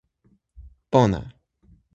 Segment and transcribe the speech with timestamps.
[0.91, 1.21] pona!